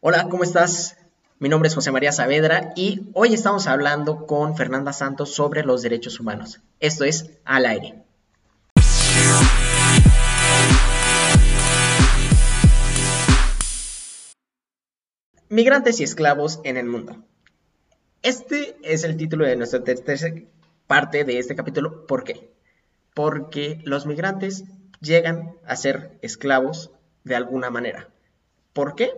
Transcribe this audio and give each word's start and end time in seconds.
Hola, 0.00 0.28
¿cómo 0.28 0.44
estás? 0.44 0.96
Mi 1.40 1.48
nombre 1.48 1.66
es 1.66 1.74
José 1.74 1.90
María 1.90 2.12
Saavedra 2.12 2.72
y 2.76 3.10
hoy 3.14 3.34
estamos 3.34 3.66
hablando 3.66 4.28
con 4.28 4.56
Fernanda 4.56 4.92
Santos 4.92 5.34
sobre 5.34 5.64
los 5.64 5.82
derechos 5.82 6.20
humanos. 6.20 6.60
Esto 6.78 7.02
es 7.02 7.32
Al 7.44 7.66
aire. 7.66 8.04
Migrantes 15.48 15.98
y 15.98 16.04
esclavos 16.04 16.60
en 16.62 16.76
el 16.76 16.86
mundo. 16.86 17.24
Este 18.22 18.76
es 18.84 19.02
el 19.02 19.16
título 19.16 19.46
de 19.46 19.56
nuestra 19.56 19.82
tercera 19.82 20.32
parte 20.86 21.24
de 21.24 21.40
este 21.40 21.56
capítulo. 21.56 22.06
¿Por 22.06 22.22
qué? 22.22 22.52
Porque 23.14 23.80
los 23.82 24.06
migrantes 24.06 24.62
llegan 25.00 25.56
a 25.66 25.74
ser 25.74 26.16
esclavos 26.22 26.92
de 27.24 27.34
alguna 27.34 27.70
manera. 27.70 28.10
¿Por 28.72 28.94
qué? 28.94 29.10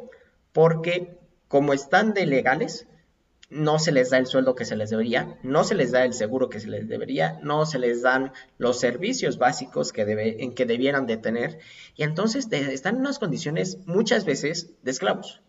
Porque 0.52 1.18
como 1.48 1.72
están 1.72 2.14
de 2.14 2.26
legales, 2.26 2.86
no 3.50 3.80
se 3.80 3.90
les 3.90 4.10
da 4.10 4.18
el 4.18 4.26
sueldo 4.26 4.54
que 4.54 4.64
se 4.64 4.76
les 4.76 4.90
debería, 4.90 5.36
no 5.42 5.64
se 5.64 5.74
les 5.74 5.90
da 5.90 6.04
el 6.04 6.12
seguro 6.12 6.48
que 6.48 6.60
se 6.60 6.68
les 6.68 6.88
debería, 6.88 7.38
no 7.42 7.66
se 7.66 7.80
les 7.80 8.02
dan 8.02 8.32
los 8.58 8.78
servicios 8.78 9.38
básicos 9.38 9.92
que, 9.92 10.04
debe, 10.04 10.44
en 10.44 10.54
que 10.54 10.66
debieran 10.66 11.06
de 11.06 11.16
tener, 11.16 11.58
y 11.96 12.04
entonces 12.04 12.48
están 12.50 12.94
en 12.94 13.00
unas 13.00 13.18
condiciones 13.18 13.78
muchas 13.86 14.24
veces 14.24 14.70
de 14.82 14.92
esclavos. 14.92 15.42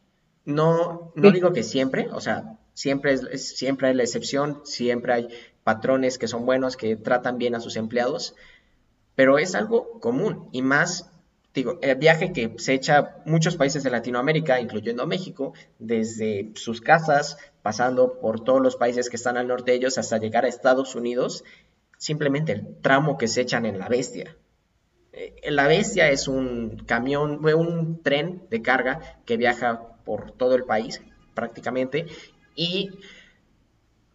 No, 0.43 1.13
no 1.15 1.31
digo 1.31 1.53
que 1.53 1.61
siempre, 1.61 2.09
o 2.11 2.19
sea, 2.19 2.57
siempre, 2.73 3.13
es, 3.13 3.55
siempre 3.55 3.89
hay 3.89 3.93
la 3.93 4.03
excepción, 4.03 4.61
siempre 4.63 5.13
hay 5.13 5.27
patrones 5.63 6.17
que 6.17 6.27
son 6.27 6.47
buenos, 6.47 6.77
que 6.77 6.95
tratan 6.95 7.37
bien 7.37 7.53
a 7.53 7.59
sus 7.59 7.75
empleados, 7.75 8.35
pero 9.13 9.37
es 9.37 9.53
algo 9.53 9.99
común 9.99 10.49
y 10.51 10.63
más, 10.63 11.10
digo, 11.53 11.79
el 11.81 11.95
viaje 11.95 12.31
que 12.31 12.53
se 12.57 12.73
echa 12.73 13.17
muchos 13.25 13.57
países 13.57 13.83
de 13.83 13.89
Latinoamérica, 13.89 14.59
incluyendo 14.59 15.05
México, 15.07 15.53
desde 15.79 16.51
sus 16.55 16.81
casas, 16.81 17.37
pasando 17.61 18.19
por 18.19 18.43
todos 18.43 18.61
los 18.61 18.75
países 18.75 19.09
que 19.09 19.17
están 19.17 19.37
al 19.37 19.47
norte 19.47 19.71
de 19.71 19.77
ellos 19.77 19.97
hasta 19.97 20.17
llegar 20.17 20.45
a 20.45 20.47
Estados 20.47 20.95
Unidos, 20.95 21.43
simplemente 21.97 22.53
el 22.53 22.77
tramo 22.81 23.17
que 23.17 23.27
se 23.27 23.41
echan 23.41 23.65
en 23.65 23.79
la 23.79 23.89
bestia. 23.89 24.35
Eh, 25.13 25.51
la 25.51 25.67
bestia 25.67 26.09
es 26.09 26.27
un 26.27 26.83
camión, 26.85 27.45
un 27.45 28.01
tren 28.01 28.43
de 28.49 28.61
carga 28.61 29.19
que 29.25 29.37
viaja 29.37 29.97
por 30.05 30.31
todo 30.31 30.55
el 30.55 30.63
país 30.63 31.01
prácticamente 31.33 32.07
y 32.55 32.91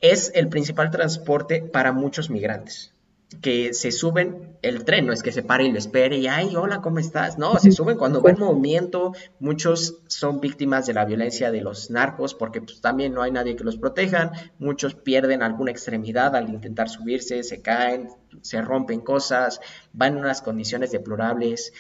es 0.01 0.33
el 0.35 0.49
principal 0.49 0.91
transporte 0.91 1.63
para 1.63 1.93
muchos 1.93 2.31
migrantes 2.31 2.96
que 3.43 3.75
se 3.75 3.91
suben 3.91 4.57
el 4.63 4.85
tren, 4.85 5.07
no 5.07 5.13
es 5.13 5.23
que 5.23 5.33
se 5.33 5.43
pare 5.43 5.65
y 5.65 5.73
lo 5.73 5.79
espere 5.79 6.17
y, 6.17 6.29
ay, 6.29 6.55
hola, 6.55 6.81
¿cómo 6.81 7.01
estás? 7.01 7.39
No, 7.39 7.59
se 7.59 7.73
suben 7.73 7.99
cuando 7.99 8.23
ven 8.23 8.39
movimiento, 8.39 9.13
muchos 9.41 9.99
son 10.07 10.41
víctimas 10.41 10.87
de 10.87 10.95
la 10.95 11.05
violencia 11.05 11.51
de 11.51 11.61
los 11.61 11.91
narcos 11.91 12.35
porque 12.35 12.61
pues, 12.61 12.81
también 12.81 13.15
no 13.15 13.23
hay 13.23 13.33
nadie 13.33 13.57
que 13.57 13.65
los 13.65 13.79
protejan, 13.79 14.31
muchos 14.59 14.95
pierden 14.95 15.43
alguna 15.43 15.73
extremidad 15.73 16.37
al 16.37 16.49
intentar 16.49 16.89
subirse, 16.89 17.43
se 17.43 17.63
caen, 17.63 18.11
se 18.43 18.63
rompen 18.63 19.01
cosas, 19.01 19.61
van 19.93 20.15
en 20.15 20.19
unas 20.21 20.41
condiciones 20.41 20.93
deplorables. 20.93 21.73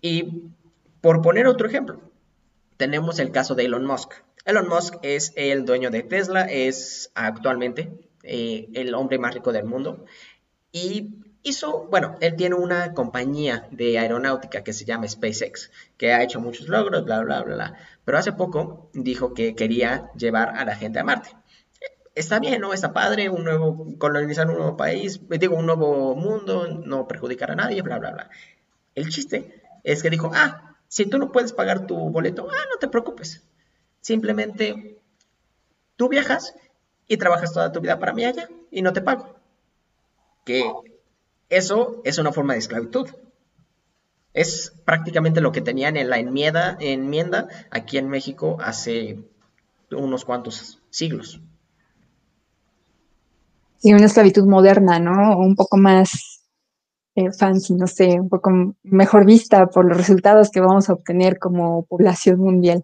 Y 0.00 0.50
por 1.00 1.22
poner 1.22 1.46
otro 1.46 1.68
ejemplo, 1.68 2.00
tenemos 2.76 3.20
el 3.20 3.30
caso 3.30 3.54
de 3.54 3.66
Elon 3.66 3.86
Musk. 3.86 4.14
Elon 4.44 4.68
Musk 4.68 4.96
es 5.02 5.32
el 5.36 5.64
dueño 5.64 5.90
de 5.90 6.02
Tesla, 6.02 6.42
es 6.42 7.12
actualmente 7.14 8.10
eh, 8.22 8.68
el 8.74 8.94
hombre 8.94 9.18
más 9.18 9.34
rico 9.34 9.52
del 9.52 9.64
mundo 9.64 10.04
y 10.72 11.20
hizo, 11.42 11.86
bueno, 11.90 12.16
él 12.20 12.36
tiene 12.36 12.54
una 12.54 12.94
compañía 12.94 13.66
de 13.70 13.98
aeronáutica 13.98 14.62
que 14.62 14.72
se 14.72 14.84
llama 14.84 15.08
SpaceX, 15.08 15.70
que 15.96 16.12
ha 16.12 16.22
hecho 16.22 16.40
muchos 16.40 16.68
logros, 16.68 17.04
bla, 17.04 17.20
bla, 17.20 17.42
bla, 17.42 17.54
bla. 17.54 17.74
Pero 18.04 18.18
hace 18.18 18.32
poco 18.32 18.90
dijo 18.92 19.34
que 19.34 19.54
quería 19.54 20.10
llevar 20.16 20.56
a 20.56 20.64
la 20.64 20.76
gente 20.76 20.98
a 20.98 21.04
Marte. 21.04 21.30
Está 22.14 22.40
bien, 22.40 22.60
¿no? 22.60 22.74
Está 22.74 22.92
padre, 22.92 23.30
un 23.30 23.44
nuevo, 23.44 23.86
colonizar 23.98 24.48
un 24.48 24.56
nuevo 24.56 24.76
país, 24.76 25.20
digo, 25.28 25.56
un 25.56 25.66
nuevo 25.66 26.14
mundo, 26.16 26.66
no 26.68 27.06
perjudicar 27.08 27.52
a 27.52 27.54
nadie, 27.56 27.82
bla, 27.82 27.98
bla, 27.98 28.10
bla. 28.10 28.30
El 28.94 29.08
chiste 29.08 29.62
es 29.84 30.02
que 30.02 30.10
dijo, 30.10 30.30
ah, 30.34 30.76
si 30.88 31.06
tú 31.06 31.18
no 31.18 31.32
puedes 31.32 31.52
pagar 31.52 31.86
tu 31.86 31.96
boleto, 31.96 32.48
ah, 32.50 32.64
no 32.70 32.78
te 32.78 32.88
preocupes. 32.88 33.42
Simplemente 34.00 35.00
tú 35.96 36.08
viajas 36.08 36.54
y 37.06 37.16
trabajas 37.16 37.52
toda 37.52 37.72
tu 37.72 37.80
vida 37.80 37.98
para 37.98 38.12
mí 38.12 38.24
allá 38.24 38.48
y 38.70 38.82
no 38.82 38.92
te 38.92 39.00
pago. 39.00 39.39
Que 40.50 40.64
eso 41.48 42.02
es 42.04 42.18
una 42.18 42.32
forma 42.32 42.54
de 42.54 42.58
esclavitud. 42.58 43.08
Es 44.34 44.72
prácticamente 44.84 45.40
lo 45.40 45.52
que 45.52 45.60
tenían 45.60 45.96
en 45.96 46.10
la 46.10 46.18
enmienda, 46.18 46.76
enmienda 46.80 47.46
aquí 47.70 47.98
en 47.98 48.08
México 48.08 48.56
hace 48.60 49.18
unos 49.92 50.24
cuantos 50.24 50.82
siglos. 50.90 51.40
Y 53.80 53.92
una 53.92 54.06
esclavitud 54.06 54.44
moderna, 54.44 54.98
¿no? 54.98 55.38
Un 55.38 55.54
poco 55.54 55.76
más 55.76 56.42
eh, 57.14 57.30
fancy, 57.30 57.74
no 57.74 57.86
sé, 57.86 58.18
un 58.18 58.28
poco 58.28 58.74
mejor 58.82 59.24
vista 59.24 59.68
por 59.68 59.84
los 59.84 59.96
resultados 59.96 60.50
que 60.50 60.58
vamos 60.58 60.90
a 60.90 60.94
obtener 60.94 61.38
como 61.38 61.84
población 61.84 62.40
mundial. 62.40 62.82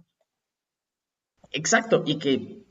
Exacto, 1.50 2.04
y 2.06 2.20
que 2.20 2.64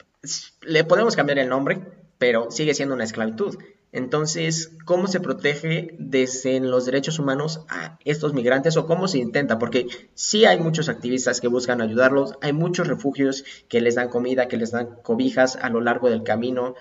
le 0.62 0.86
podemos 0.86 1.18
cambiar 1.18 1.40
el 1.40 1.50
nombre, 1.50 1.82
pero 2.18 2.50
sigue 2.50 2.74
siendo 2.74 2.96
una 2.96 3.04
esclavitud. 3.04 3.58
Entonces, 3.96 4.74
¿cómo 4.84 5.08
se 5.08 5.22
protege 5.22 5.96
desde 5.98 6.60
los 6.60 6.86
derechos 6.86 7.18
humanos 7.18 7.66
a 7.70 7.98
estos 8.04 8.34
migrantes 8.34 8.76
o 8.76 8.88
cómo 8.88 9.08
se 9.08 9.20
intenta? 9.20 9.58
Porque 9.58 9.88
sí 10.14 10.44
hay 10.44 10.60
muchos 10.60 10.90
activistas 10.90 11.40
que 11.40 11.48
buscan 11.48 11.80
ayudarlos, 11.80 12.38
hay 12.42 12.52
muchos 12.52 12.90
refugios 12.90 13.46
que 13.70 13.80
les 13.80 13.96
dan 13.96 14.10
comida, 14.10 14.50
que 14.50 14.58
les 14.58 14.72
dan 14.72 14.98
cobijas 15.02 15.56
a 15.56 15.70
lo 15.70 15.80
largo 15.80 16.10
del 16.10 16.24
camino, 16.24 16.76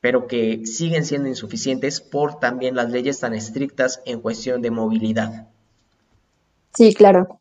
pero 0.00 0.26
que 0.26 0.66
siguen 0.66 1.04
siendo 1.04 1.28
insuficientes 1.28 2.00
por 2.00 2.40
también 2.40 2.74
las 2.74 2.90
leyes 2.90 3.20
tan 3.20 3.34
estrictas 3.34 4.02
en 4.04 4.20
cuestión 4.20 4.60
de 4.60 4.72
movilidad. 4.72 5.46
Sí, 6.74 6.94
claro. 6.94 7.40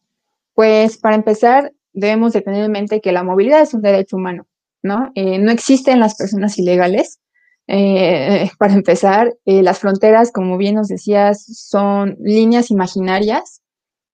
Pues 0.54 1.00
para 1.00 1.16
empezar, 1.16 1.74
debemos 1.94 2.32
de 2.34 2.42
tener 2.42 2.64
en 2.64 2.72
mente 2.72 3.02
que 3.02 3.12
la 3.12 3.24
movilidad 3.24 3.62
es 3.62 3.74
un 3.74 3.82
derecho 3.82 4.18
humano, 4.18 4.46
¿no? 4.84 5.12
Eh, 5.16 5.40
no 5.40 5.52
existen 5.52 6.00
las 6.00 6.14
personas 6.14 6.60
ilegales. 6.60 7.20
Eh, 7.68 8.50
para 8.60 8.74
empezar, 8.74 9.34
eh, 9.46 9.64
las 9.64 9.80
fronteras, 9.80 10.32
como 10.32 10.58
bien 10.58 10.76
nos 10.76 10.88
decías, 10.88 11.46
son 11.46 12.18
líneas 12.20 12.72
imaginarias 12.72 13.62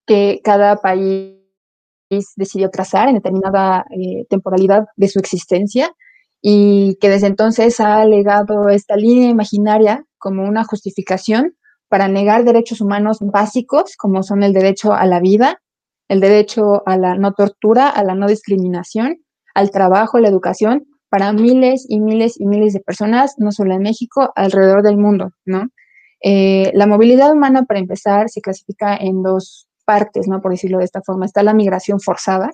que 0.06 0.41
cada 0.44 0.78
país 0.78 1.38
decidió 2.35 2.69
trazar 2.69 3.07
en 3.07 3.16
determinada 3.16 3.85
temporalidad 4.29 4.85
de 4.97 5.07
su 5.07 5.19
existencia 5.19 5.94
y 6.41 6.97
que 7.00 7.09
desde 7.09 7.28
entonces 7.28 7.79
ha 7.79 8.01
alegado 8.01 8.67
esta 8.69 8.95
línea 8.95 9.29
imaginaria 9.29 10.06
como 10.18 10.44
una 10.44 10.63
justificación 10.63 11.56
para 11.88 12.07
negar 12.07 12.44
derechos 12.44 12.81
humanos 12.81 13.19
básicos 13.22 13.95
como 13.97 14.23
son 14.23 14.44
el 14.44 14.53
derecho 14.53 14.94
a 14.94 15.06
la 15.06 15.19
vida, 15.19 15.62
el 16.07 16.19
derecho 16.19 16.83
a 16.85 16.97
la 16.97 17.16
no 17.16 17.33
tortura, 17.33 17.89
a 17.89 18.03
la 18.03 18.16
no 18.16 18.28
discriminación, 18.28 19.23
al 19.53 19.72
trabajo, 19.72 20.18
a 20.18 20.22
la 20.22 20.29
educación 20.29 20.85
para 21.12 21.34
miles 21.34 21.86
y 21.90 22.00
miles 22.00 22.40
y 22.40 22.46
miles 22.46 22.72
de 22.72 22.80
personas, 22.80 23.36
no 23.38 23.52
solo 23.52 23.74
en 23.74 23.82
México, 23.82 24.32
alrededor 24.34 24.82
del 24.82 24.96
mundo, 24.96 25.34
¿no? 25.44 25.68
Eh, 26.24 26.72
la 26.74 26.88
movilidad 26.88 27.34
humana, 27.34 27.66
para 27.66 27.82
empezar, 27.82 28.30
se 28.30 28.40
clasifica 28.40 28.96
en 28.96 29.22
dos 29.22 29.68
partes, 29.84 30.30
¿no? 30.30 30.42
Por 30.42 30.52
decirlo 30.52 30.78
de 30.78 30.86
esta 30.86 31.02
forma. 31.02 31.26
Está 31.26 31.44
la 31.44 31.54
migración 31.54 32.00
forzada, 32.00 32.52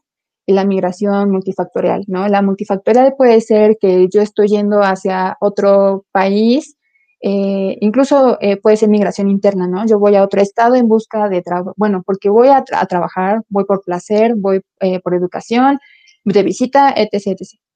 y 0.47 0.53
la 0.53 0.65
migración 0.65 1.29
multifactorial, 1.29 2.05
¿no? 2.07 2.27
La 2.29 2.41
multifactorial 2.41 3.13
puede 3.15 3.41
ser 3.41 3.77
que 3.79 4.07
yo 4.11 4.21
estoy 4.21 4.47
yendo 4.47 4.79
hacia 4.81 5.37
otro 5.39 6.05
país, 6.11 6.77
eh, 7.21 7.77
incluso 7.81 8.39
eh, 8.41 8.57
puede 8.57 8.77
ser 8.77 8.89
migración 8.89 9.29
interna, 9.29 9.67
¿no? 9.67 9.85
Yo 9.85 9.99
voy 9.99 10.15
a 10.15 10.23
otro 10.23 10.41
estado 10.41 10.73
en 10.75 10.87
busca 10.87 11.29
de 11.29 11.43
trabajo, 11.43 11.73
bueno, 11.77 12.01
porque 12.03 12.29
voy 12.29 12.47
a, 12.47 12.63
trabajar, 12.63 13.43
voy 13.49 13.65
por 13.65 13.83
placer, 13.83 14.33
voy 14.35 14.61
por 15.03 15.13
educación, 15.13 15.79
de 16.23 16.43
visita, 16.43 16.91
etc., 16.95 17.27
etc. 17.27 17.66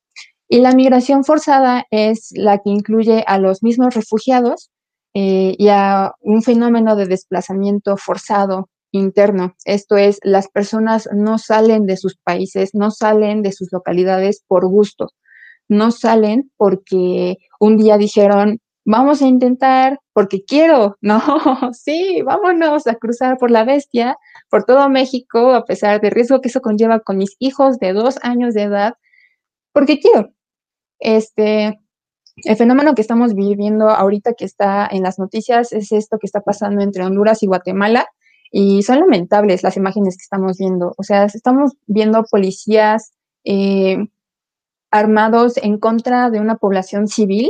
Y 0.53 0.59
la 0.59 0.74
migración 0.74 1.24
forzada 1.24 1.86
es 1.92 2.33
la 2.36 2.57
que 2.57 2.71
incluye 2.71 3.24
a 3.25 3.38
los 3.38 3.63
mismos 3.63 3.95
refugiados 3.95 4.69
y 5.13 5.69
a 5.69 6.12
un 6.19 6.44
fenómeno 6.44 6.98
de 6.98 7.06
desplazamiento 7.06 7.95
forzado 7.95 8.68
interno. 8.92 9.56
Esto 9.63 9.95
es, 9.95 10.19
las 10.24 10.50
personas 10.50 11.07
no 11.15 11.38
salen 11.38 11.86
de 11.86 11.95
sus 11.95 12.18
países, 12.18 12.71
no 12.74 12.92
salen 12.92 13.44
de 13.44 13.53
sus 13.53 13.71
localidades 13.71 14.44
por 14.45 14.68
gusto, 14.68 15.07
no 15.69 15.89
salen 15.89 16.51
porque 16.57 17.38
un 17.62 17.77
día 17.77 17.98
dijeron, 17.98 18.59
vamos 18.83 19.21
a 19.21 19.27
intentar 19.27 20.00
porque 20.12 20.44
quiero, 20.44 20.98
no, 21.00 21.21
sí, 21.71 22.24
vámonos 22.24 22.88
a 22.88 22.95
cruzar 22.95 23.38
por 23.38 23.51
la 23.51 23.63
bestia, 23.63 24.18
por 24.50 24.65
todo 24.65 24.89
México, 24.89 25.53
a 25.53 25.63
pesar 25.63 26.01
del 26.01 26.12
riesgo 26.12 26.42
que 26.42 26.50
eso 26.50 26.59
conlleva 26.59 27.00
con 27.00 27.18
mis 27.19 27.38
hijos 27.39 27.80
de 27.80 27.94
dos 27.94 28.18
años 28.21 28.53
de 28.53 28.63
edad, 28.63 28.95
porque 29.71 29.98
quiero. 30.01 30.33
Este, 31.01 31.80
el 32.45 32.56
fenómeno 32.56 32.95
que 32.95 33.01
estamos 33.01 33.33
viviendo 33.33 33.89
ahorita 33.89 34.33
que 34.33 34.45
está 34.45 34.88
en 34.89 35.03
las 35.03 35.19
noticias 35.19 35.74
es 35.74 35.92
esto 35.92 36.18
que 36.18 36.27
está 36.27 36.42
pasando 36.42 36.81
entre 36.81 37.03
Honduras 37.03 37.44
y 37.44 37.48
Guatemala, 37.48 38.07
y 38.51 38.83
son 38.83 39.00
lamentables 39.00 39.63
las 39.63 39.77
imágenes 39.77 40.18
que 40.18 40.24
estamos 40.24 40.57
viendo. 40.57 40.94
O 40.98 41.03
sea, 41.03 41.24
estamos 41.25 41.74
viendo 41.88 42.24
policías 42.30 43.13
eh, 43.45 43.98
armados 44.92 45.57
en 45.57 45.80
contra 45.80 46.30
de 46.30 46.39
una 46.39 46.57
población 46.57 47.07
civil 47.07 47.50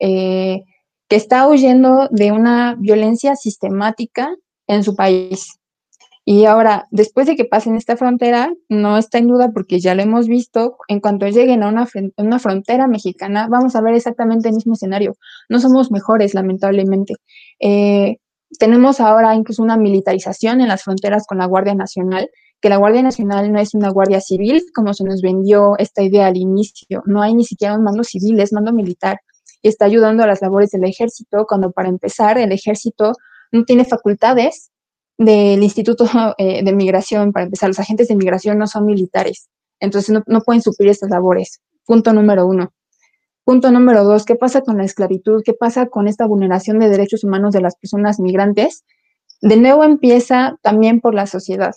eh, 0.00 0.62
que 1.08 1.16
está 1.16 1.46
huyendo 1.46 2.08
de 2.10 2.32
una 2.32 2.74
violencia 2.78 3.36
sistemática 3.36 4.34
en 4.66 4.82
su 4.82 4.96
país. 4.96 5.60
Y 6.24 6.44
ahora, 6.44 6.86
después 6.92 7.26
de 7.26 7.34
que 7.34 7.44
pasen 7.44 7.74
esta 7.74 7.96
frontera, 7.96 8.52
no 8.68 8.96
está 8.96 9.18
en 9.18 9.26
duda 9.26 9.50
porque 9.52 9.80
ya 9.80 9.94
lo 9.96 10.02
hemos 10.02 10.28
visto, 10.28 10.76
en 10.86 11.00
cuanto 11.00 11.26
lleguen 11.26 11.64
a 11.64 11.68
una, 11.68 11.88
una, 12.16 12.38
frontera 12.38 12.86
mexicana, 12.86 13.48
vamos 13.50 13.74
a 13.74 13.80
ver 13.80 13.94
exactamente 13.94 14.48
el 14.48 14.54
mismo 14.54 14.74
escenario. 14.74 15.16
No 15.48 15.58
somos 15.58 15.90
mejores, 15.90 16.34
lamentablemente. 16.34 17.14
Eh, 17.58 18.18
tenemos 18.58 19.00
ahora 19.00 19.34
incluso 19.34 19.62
una 19.62 19.76
militarización 19.76 20.60
en 20.60 20.68
las 20.68 20.84
fronteras 20.84 21.26
con 21.26 21.38
la 21.38 21.46
Guardia 21.46 21.74
Nacional, 21.74 22.30
que 22.60 22.68
la 22.68 22.76
Guardia 22.76 23.02
Nacional 23.02 23.52
no 23.52 23.58
es 23.58 23.74
una 23.74 23.90
guardia 23.90 24.20
civil, 24.20 24.62
como 24.72 24.94
se 24.94 25.02
nos 25.02 25.22
vendió 25.22 25.76
esta 25.78 26.02
idea 26.02 26.26
al 26.28 26.36
inicio. 26.36 27.02
No 27.06 27.20
hay 27.22 27.34
ni 27.34 27.44
siquiera 27.44 27.74
un 27.74 27.82
mando 27.82 28.04
civil, 28.04 28.38
es 28.38 28.52
mando 28.52 28.72
militar. 28.72 29.18
Y 29.60 29.68
está 29.68 29.86
ayudando 29.86 30.22
a 30.22 30.28
las 30.28 30.40
labores 30.40 30.70
del 30.70 30.84
ejército, 30.84 31.46
cuando 31.48 31.72
para 31.72 31.88
empezar 31.88 32.38
el 32.38 32.52
ejército 32.52 33.14
no 33.50 33.64
tiene 33.64 33.84
facultades 33.84 34.71
del 35.24 35.62
Instituto 35.62 36.04
eh, 36.38 36.62
de 36.62 36.72
Migración, 36.72 37.32
para 37.32 37.44
empezar, 37.44 37.68
los 37.68 37.78
agentes 37.78 38.08
de 38.08 38.16
migración 38.16 38.58
no 38.58 38.66
son 38.66 38.86
militares, 38.86 39.48
entonces 39.80 40.14
no, 40.26 40.40
pueden 40.42 40.62
suplir 40.62 40.90
estas 40.90 41.10
labores. 41.10 41.60
Punto 41.84 42.12
número 42.12 42.46
uno. 42.46 42.72
Punto 43.44 43.72
número 43.72 44.04
dos, 44.04 44.24
¿qué 44.24 44.36
pasa 44.36 44.60
con 44.60 44.78
la 44.78 44.84
esclavitud? 44.84 45.42
¿Qué 45.44 45.52
pasa 45.52 45.86
con 45.86 46.06
esta 46.06 46.26
vulneración 46.26 46.78
de 46.78 46.88
derechos 46.88 47.24
humanos 47.24 47.52
de 47.52 47.60
las 47.60 47.74
personas 47.74 48.20
migrantes? 48.20 48.84
De 49.40 49.56
nuevo 49.56 49.82
empieza 49.82 50.56
también 50.62 51.00
por 51.00 51.14
la 51.14 51.26
sociedad. 51.26 51.74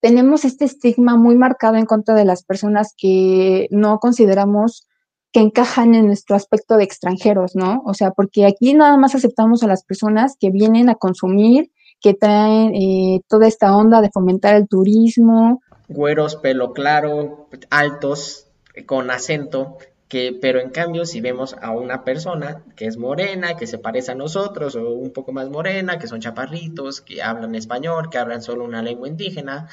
Tenemos 0.00 0.44
este 0.44 0.66
estigma 0.66 1.16
muy 1.16 1.34
marcado 1.34 1.76
en 1.76 1.86
contra 1.86 2.14
de 2.14 2.26
las 2.26 2.44
personas 2.44 2.94
que 2.96 3.68
no 3.70 3.98
consideramos 3.98 4.86
que 5.32 5.40
encajan 5.40 5.94
en 5.94 6.06
nuestro 6.06 6.36
aspecto 6.36 6.76
de 6.76 6.84
extranjeros, 6.84 7.54
¿no? 7.54 7.82
O 7.84 7.94
sea, 7.94 8.12
porque 8.12 8.46
aquí 8.46 8.74
nada 8.74 8.96
más 8.96 9.14
aceptamos 9.14 9.62
a 9.62 9.66
las 9.66 9.84
personas 9.84 10.36
que 10.38 10.50
vienen 10.50 10.88
a 10.88 10.94
consumir 10.94 11.70
que 12.00 12.14
traen 12.14 12.74
eh, 12.74 13.20
toda 13.28 13.46
esta 13.46 13.76
onda 13.76 14.00
de 14.00 14.10
fomentar 14.10 14.54
el 14.54 14.68
turismo. 14.68 15.62
Güeros, 15.88 16.36
pelo 16.36 16.72
claro, 16.72 17.48
altos, 17.70 18.46
con 18.86 19.10
acento, 19.10 19.78
que, 20.08 20.36
pero 20.40 20.60
en 20.60 20.70
cambio 20.70 21.04
si 21.04 21.20
vemos 21.20 21.56
a 21.60 21.70
una 21.72 22.04
persona 22.04 22.62
que 22.76 22.86
es 22.86 22.96
morena, 22.96 23.56
que 23.56 23.66
se 23.66 23.78
parece 23.78 24.12
a 24.12 24.14
nosotros, 24.14 24.76
o 24.76 24.90
un 24.90 25.12
poco 25.12 25.32
más 25.32 25.50
morena, 25.50 25.98
que 25.98 26.06
son 26.06 26.20
chaparritos, 26.20 27.00
que 27.00 27.22
hablan 27.22 27.54
español, 27.54 28.08
que 28.10 28.18
hablan 28.18 28.42
solo 28.42 28.64
una 28.64 28.82
lengua 28.82 29.08
indígena, 29.08 29.68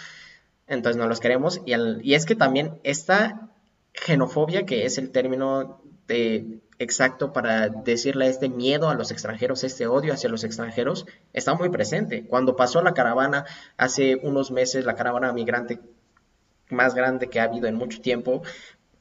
entonces 0.67 0.97
no 0.97 1.07
los 1.07 1.19
queremos. 1.19 1.61
Y, 1.65 1.73
y 2.01 2.13
es 2.15 2.25
que 2.25 2.35
también 2.35 2.79
esta 2.83 3.49
xenofobia, 3.93 4.65
que 4.65 4.85
es 4.85 4.97
el 4.97 5.11
término 5.11 5.81
de 6.07 6.59
exacto 6.79 7.33
para 7.33 7.69
decirle 7.69 8.27
este 8.27 8.49
miedo 8.49 8.89
a 8.89 8.95
los 8.95 9.11
extranjeros, 9.11 9.63
este 9.63 9.87
odio 9.87 10.13
hacia 10.13 10.29
los 10.29 10.43
extranjeros, 10.43 11.05
está 11.33 11.53
muy 11.55 11.69
presente. 11.69 12.25
Cuando 12.25 12.55
pasó 12.55 12.81
la 12.81 12.93
caravana 12.93 13.45
hace 13.77 14.15
unos 14.15 14.51
meses, 14.51 14.85
la 14.85 14.95
caravana 14.95 15.31
migrante 15.33 15.79
más 16.69 16.95
grande 16.95 17.29
que 17.29 17.39
ha 17.39 17.43
habido 17.43 17.67
en 17.67 17.75
mucho 17.75 18.01
tiempo, 18.01 18.41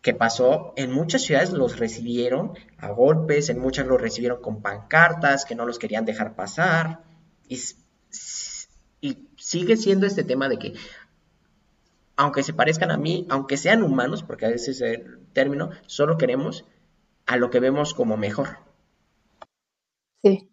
que 0.03 0.12
pasó, 0.12 0.75
en 0.76 0.93
muchas 0.93 1.23
ciudades 1.23 1.53
los 1.53 1.79
recibieron 1.79 2.53
a 2.76 2.91
golpes, 2.91 3.49
en 3.49 3.59
muchas 3.59 3.87
los 3.87 4.00
recibieron 4.00 4.43
con 4.43 4.61
pancartas, 4.61 5.47
que 5.47 5.55
no 5.55 5.65
los 5.65 5.79
querían 5.79 6.05
dejar 6.05 6.35
pasar, 6.37 7.00
y, 7.49 7.59
sigue 9.37 9.76
siendo 9.76 10.06
este 10.06 10.25
tema 10.25 10.49
de 10.49 10.59
que 10.59 10.75
aunque 12.17 12.43
se 12.43 12.55
parezcan 12.55 12.91
a 12.91 12.97
mí, 12.97 13.26
aunque 13.29 13.56
sean 13.56 13.82
humanos, 13.82 14.23
porque 14.23 14.47
a 14.47 14.50
veces 14.50 14.81
es 14.81 14.82
el 14.82 15.19
término, 15.32 15.71
solo 15.87 16.17
queremos 16.17 16.65
a 17.26 17.37
lo 17.37 17.50
que 17.50 17.61
vemos 17.61 17.94
como 17.94 18.17
mejor. 18.17 18.59
Sí, 20.23 20.50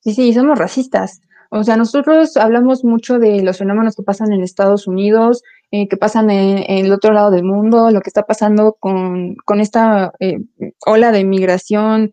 sí, 0.00 0.14
sí, 0.14 0.32
somos 0.32 0.58
racistas. 0.58 1.20
O 1.50 1.64
sea, 1.64 1.76
nosotros 1.76 2.36
hablamos 2.38 2.82
mucho 2.82 3.18
de 3.18 3.42
los 3.42 3.58
fenómenos 3.58 3.94
que 3.94 4.02
pasan 4.02 4.32
en 4.32 4.42
Estados 4.42 4.86
Unidos, 4.86 5.42
eh, 5.70 5.86
que 5.86 5.98
pasan 5.98 6.30
en, 6.30 6.64
el 6.66 6.92
otro 6.92 7.12
lado 7.12 7.30
del 7.30 7.44
mundo, 7.44 7.90
lo 7.90 8.00
que 8.00 8.08
está 8.08 8.22
pasando 8.22 8.76
con, 8.80 9.36
con 9.44 9.60
esta 9.60 10.12
eh, 10.18 10.38
ola 10.86 11.12
de 11.12 11.24
migración 11.24 12.12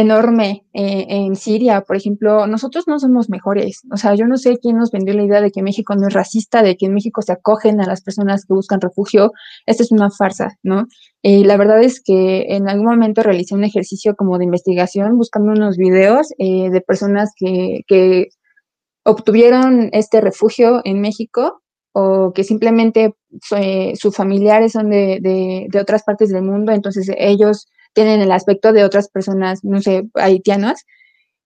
enorme 0.00 0.66
eh, 0.72 1.06
en 1.08 1.36
Siria, 1.36 1.82
por 1.82 1.96
ejemplo, 1.96 2.46
nosotros 2.46 2.88
no 2.88 2.98
somos 2.98 3.30
mejores. 3.30 3.82
O 3.92 3.96
sea, 3.96 4.14
yo 4.14 4.26
no 4.26 4.36
sé 4.36 4.58
quién 4.58 4.76
nos 4.76 4.90
vendió 4.90 5.14
la 5.14 5.22
idea 5.22 5.40
de 5.40 5.50
que 5.50 5.62
México 5.62 5.94
no 5.94 6.08
es 6.08 6.14
racista, 6.14 6.62
de 6.62 6.76
que 6.76 6.86
en 6.86 6.94
México 6.94 7.22
se 7.22 7.32
acogen 7.32 7.80
a 7.80 7.86
las 7.86 8.02
personas 8.02 8.44
que 8.44 8.54
buscan 8.54 8.80
refugio. 8.80 9.32
Esta 9.66 9.82
es 9.82 9.92
una 9.92 10.10
farsa, 10.10 10.56
¿no? 10.62 10.86
Y 11.22 11.44
la 11.44 11.56
verdad 11.56 11.82
es 11.82 12.02
que 12.02 12.56
en 12.56 12.68
algún 12.68 12.86
momento 12.86 13.22
realicé 13.22 13.54
un 13.54 13.64
ejercicio 13.64 14.16
como 14.16 14.38
de 14.38 14.44
investigación 14.44 15.16
buscando 15.16 15.52
unos 15.52 15.76
videos 15.76 16.28
eh, 16.38 16.70
de 16.70 16.80
personas 16.80 17.30
que, 17.36 17.82
que 17.86 18.28
obtuvieron 19.04 19.90
este 19.92 20.20
refugio 20.20 20.80
en 20.84 21.00
México 21.00 21.62
o 21.92 22.32
que 22.32 22.44
simplemente 22.44 23.14
eh, 23.56 23.92
sus 23.96 24.14
familiares 24.14 24.72
son 24.72 24.90
de 24.90 25.68
otras 25.80 26.04
partes 26.04 26.30
del 26.30 26.42
mundo, 26.42 26.72
entonces 26.72 27.10
ellos 27.18 27.66
tienen 27.92 28.20
el 28.20 28.32
aspecto 28.32 28.72
de 28.72 28.84
otras 28.84 29.08
personas, 29.08 29.64
no 29.64 29.80
sé, 29.80 30.08
haitianas, 30.14 30.84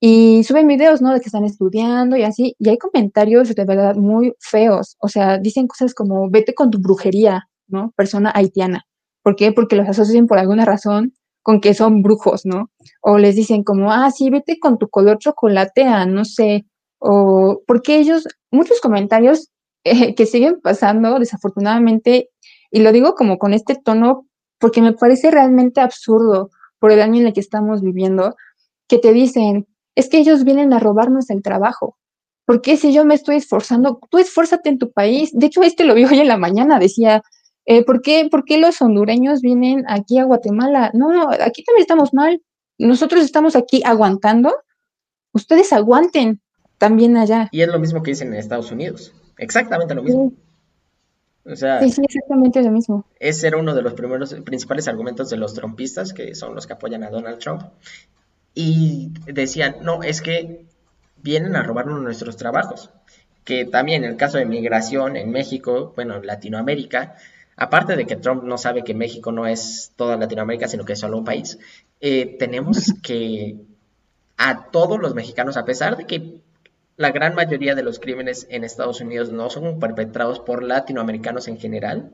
y 0.00 0.44
suben 0.44 0.66
videos, 0.68 1.00
¿no? 1.00 1.12
De 1.12 1.20
que 1.20 1.26
están 1.26 1.44
estudiando 1.44 2.16
y 2.16 2.24
así, 2.24 2.56
y 2.58 2.68
hay 2.68 2.78
comentarios 2.78 3.54
de 3.54 3.64
verdad 3.64 3.96
muy 3.96 4.34
feos, 4.38 4.96
o 5.00 5.08
sea, 5.08 5.38
dicen 5.38 5.66
cosas 5.66 5.94
como, 5.94 6.28
vete 6.30 6.54
con 6.54 6.70
tu 6.70 6.78
brujería, 6.78 7.48
¿no? 7.68 7.92
Persona 7.96 8.30
haitiana. 8.34 8.84
¿Por 9.22 9.36
qué? 9.36 9.52
Porque 9.52 9.76
los 9.76 9.88
asocian 9.88 10.26
por 10.26 10.38
alguna 10.38 10.64
razón 10.64 11.14
con 11.42 11.60
que 11.60 11.74
son 11.74 12.02
brujos, 12.02 12.42
¿no? 12.44 12.70
O 13.02 13.18
les 13.18 13.36
dicen 13.36 13.64
como, 13.64 13.92
ah, 13.92 14.10
sí, 14.10 14.30
vete 14.30 14.58
con 14.58 14.78
tu 14.78 14.88
color 14.88 15.18
chocolatea, 15.18 16.06
no 16.06 16.24
sé, 16.24 16.66
o 16.98 17.62
porque 17.66 17.96
ellos, 17.98 18.26
muchos 18.50 18.80
comentarios 18.80 19.50
eh, 19.84 20.14
que 20.14 20.26
siguen 20.26 20.60
pasando, 20.62 21.18
desafortunadamente, 21.18 22.30
y 22.70 22.80
lo 22.80 22.92
digo 22.92 23.14
como 23.14 23.38
con 23.38 23.54
este 23.54 23.74
tono 23.76 24.26
porque 24.58 24.82
me 24.82 24.92
parece 24.92 25.30
realmente 25.30 25.80
absurdo 25.80 26.50
por 26.78 26.92
el 26.92 27.00
año 27.00 27.20
en 27.20 27.28
el 27.28 27.32
que 27.32 27.40
estamos 27.40 27.82
viviendo, 27.82 28.36
que 28.88 28.98
te 28.98 29.12
dicen, 29.12 29.66
es 29.94 30.08
que 30.08 30.18
ellos 30.18 30.44
vienen 30.44 30.72
a 30.72 30.78
robarnos 30.78 31.30
el 31.30 31.42
trabajo. 31.42 31.96
¿Por 32.44 32.60
qué 32.60 32.76
si 32.76 32.92
yo 32.92 33.04
me 33.04 33.14
estoy 33.14 33.36
esforzando? 33.36 33.98
Tú 34.10 34.18
esfuérzate 34.18 34.68
en 34.68 34.78
tu 34.78 34.92
país. 34.92 35.30
De 35.32 35.46
hecho, 35.46 35.62
este 35.62 35.84
lo 35.84 35.94
vi 35.94 36.04
hoy 36.04 36.20
en 36.20 36.28
la 36.28 36.36
mañana, 36.36 36.78
decía, 36.78 37.22
eh, 37.66 37.84
¿por, 37.84 38.02
qué, 38.02 38.28
¿por 38.30 38.44
qué 38.44 38.58
los 38.58 38.82
hondureños 38.82 39.40
vienen 39.40 39.84
aquí 39.88 40.18
a 40.18 40.24
Guatemala? 40.24 40.90
No, 40.94 41.12
no, 41.12 41.30
aquí 41.30 41.64
también 41.64 41.82
estamos 41.82 42.12
mal. 42.12 42.42
Nosotros 42.78 43.24
estamos 43.24 43.56
aquí 43.56 43.82
aguantando. 43.84 44.54
Ustedes 45.32 45.72
aguanten 45.72 46.40
también 46.78 47.16
allá. 47.16 47.48
Y 47.50 47.62
es 47.62 47.68
lo 47.68 47.78
mismo 47.78 48.02
que 48.02 48.10
dicen 48.10 48.28
en 48.28 48.34
Estados 48.34 48.70
Unidos. 48.70 49.14
Exactamente 49.38 49.94
lo 49.94 50.02
mismo. 50.02 50.32
O 51.46 51.56
sea, 51.56 51.80
sí, 51.80 51.90
sí, 51.90 52.02
exactamente 52.02 52.62
lo 52.62 52.70
mismo. 52.70 53.04
Ese 53.18 53.48
era 53.48 53.58
uno 53.58 53.74
de 53.74 53.82
los 53.82 53.92
primeros, 53.94 54.34
principales 54.44 54.88
argumentos 54.88 55.28
de 55.28 55.36
los 55.36 55.52
trompistas, 55.54 56.12
que 56.12 56.34
son 56.34 56.54
los 56.54 56.66
que 56.66 56.72
apoyan 56.72 57.02
a 57.02 57.10
Donald 57.10 57.38
Trump. 57.38 57.62
Y 58.54 59.10
decían, 59.26 59.76
no, 59.82 60.02
es 60.02 60.22
que 60.22 60.64
vienen 61.22 61.56
a 61.56 61.62
robarnos 61.62 62.00
nuestros 62.00 62.36
trabajos. 62.36 62.90
Que 63.44 63.66
también 63.66 64.04
en 64.04 64.12
el 64.12 64.16
caso 64.16 64.38
de 64.38 64.46
migración 64.46 65.16
en 65.16 65.30
México, 65.30 65.92
bueno, 65.96 66.16
en 66.16 66.26
Latinoamérica, 66.26 67.16
aparte 67.56 67.94
de 67.94 68.06
que 68.06 68.16
Trump 68.16 68.42
no 68.44 68.56
sabe 68.56 68.84
que 68.84 68.94
México 68.94 69.30
no 69.30 69.46
es 69.46 69.92
toda 69.96 70.16
Latinoamérica, 70.16 70.66
sino 70.66 70.84
que 70.84 70.94
es 70.94 71.00
solo 71.00 71.18
un 71.18 71.24
país, 71.24 71.58
eh, 72.00 72.36
tenemos 72.38 72.94
que 73.02 73.56
a 74.36 74.70
todos 74.70 74.98
los 74.98 75.14
mexicanos, 75.14 75.56
a 75.56 75.64
pesar 75.64 75.96
de 75.96 76.06
que 76.06 76.40
la 76.96 77.10
gran 77.10 77.34
mayoría 77.34 77.74
de 77.74 77.82
los 77.82 77.98
crímenes 77.98 78.46
en 78.50 78.64
Estados 78.64 79.00
Unidos 79.00 79.32
no 79.32 79.50
son 79.50 79.80
perpetrados 79.80 80.40
por 80.40 80.62
latinoamericanos 80.62 81.48
en 81.48 81.58
general. 81.58 82.12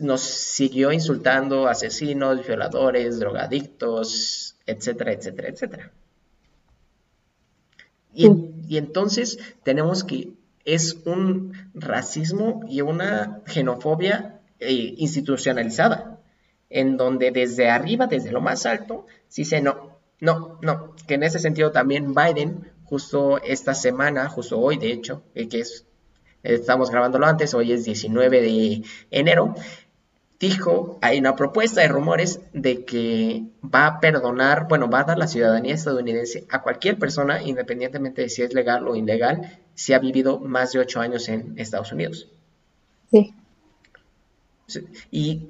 Nos 0.00 0.20
siguió 0.20 0.92
insultando 0.92 1.66
asesinos, 1.66 2.46
violadores, 2.46 3.18
drogadictos, 3.18 4.56
etcétera, 4.66 5.12
etcétera, 5.12 5.48
etcétera. 5.48 5.92
Y, 8.14 8.76
entonces 8.76 9.38
tenemos 9.62 10.04
que 10.04 10.34
es 10.64 10.98
un 11.06 11.54
racismo 11.74 12.60
y 12.68 12.82
una 12.82 13.40
xenofobia 13.46 14.40
eh, 14.60 14.94
institucionalizada, 14.98 16.20
en 16.68 16.98
donde 16.98 17.30
desde 17.30 17.70
arriba, 17.70 18.06
desde 18.06 18.30
lo 18.30 18.42
más 18.42 18.66
alto, 18.66 19.06
se 19.28 19.42
dice 19.42 19.62
no, 19.62 19.98
no, 20.20 20.58
no, 20.62 20.94
que 21.06 21.14
en 21.14 21.22
ese 21.22 21.38
sentido 21.38 21.72
también 21.72 22.14
Biden 22.14 22.71
justo 22.92 23.40
esta 23.42 23.72
semana, 23.72 24.28
justo 24.28 24.60
hoy 24.60 24.76
de 24.76 24.92
hecho, 24.92 25.22
eh, 25.34 25.48
que 25.48 25.60
es, 25.60 25.86
estamos 26.42 26.90
grabándolo 26.90 27.24
antes, 27.24 27.54
hoy 27.54 27.72
es 27.72 27.86
19 27.86 28.42
de 28.42 28.82
enero, 29.10 29.54
dijo, 30.38 30.98
hay 31.00 31.18
una 31.18 31.34
propuesta 31.34 31.80
de 31.80 31.88
rumores 31.88 32.40
de 32.52 32.84
que 32.84 33.44
va 33.64 33.86
a 33.86 34.00
perdonar, 34.00 34.68
bueno, 34.68 34.90
va 34.90 35.00
a 35.00 35.04
dar 35.04 35.16
la 35.16 35.26
ciudadanía 35.26 35.72
estadounidense 35.72 36.44
a 36.50 36.60
cualquier 36.60 36.98
persona, 36.98 37.42
independientemente 37.42 38.20
de 38.20 38.28
si 38.28 38.42
es 38.42 38.52
legal 38.52 38.86
o 38.86 38.94
ilegal, 38.94 39.58
si 39.72 39.94
ha 39.94 39.98
vivido 39.98 40.38
más 40.38 40.72
de 40.72 40.80
ocho 40.80 41.00
años 41.00 41.30
en 41.30 41.58
Estados 41.58 41.92
Unidos. 41.92 42.28
Sí. 43.10 43.34
Y 45.10 45.48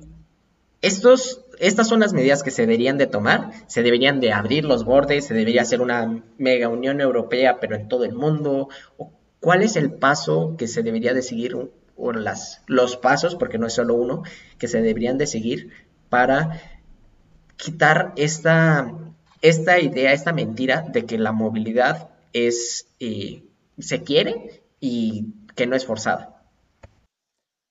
estos, 0.81 1.41
estas 1.63 1.87
son 1.87 2.01
las 2.01 2.13
medidas 2.13 2.43
que 2.43 2.51
se 2.51 2.63
deberían 2.63 2.99
de 2.99 3.07
tomar, 3.07 3.53
se 3.69 3.85
deberían 3.85 4.19
de 4.19 4.33
abrir 4.33 4.65
los 4.65 4.85
bordes, 4.85 5.27
se 5.27 5.35
debería 5.35 5.63
hacer 5.63 5.81
una 5.81 6.25
mega 6.37 6.69
Unión 6.69 7.01
Europea, 7.01 7.61
pero 7.61 7.77
en 7.77 7.87
todo 7.87 8.05
el 8.05 8.15
mundo. 8.15 8.69
¿Cuál 9.39 9.63
es 9.63 9.77
el 9.77 9.93
paso 9.93 10.57
que 10.59 10.67
se 10.67 10.83
debería 10.83 11.15
de 11.15 11.23
seguir, 11.23 11.57
o 11.97 12.13
las, 12.13 12.65
los 12.67 12.97
pasos, 12.97 13.37
porque 13.37 13.59
no 13.59 13.69
es 13.69 13.75
solo 13.75 13.95
uno, 13.95 14.25
que 14.59 14.67
se 14.67 14.83
deberían 14.83 15.19
de 15.19 15.29
seguir 15.29 15.71
para 16.09 16.61
quitar 17.55 18.13
esta, 18.17 18.91
idea, 19.41 20.13
esta 20.13 20.33
mentira 20.33 20.85
de 20.89 21.07
que 21.07 21.17
la 21.17 21.31
movilidad 21.31 22.11
es, 22.33 22.89
eh, 22.99 23.45
se 23.79 24.03
quiere 24.03 24.65
y 24.81 25.27
que 25.55 25.69
no 25.69 25.77
es 25.77 25.87
forzada? 25.87 26.43